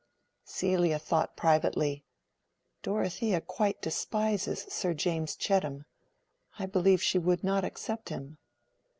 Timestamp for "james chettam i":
4.95-6.65